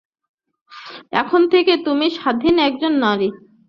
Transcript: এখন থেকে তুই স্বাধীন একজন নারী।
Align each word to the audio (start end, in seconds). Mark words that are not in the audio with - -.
এখন 1.13 1.41
থেকে 1.53 1.73
তুই 1.85 2.07
স্বাধীন 2.17 2.55
একজন 2.67 2.93
নারী। 3.03 3.29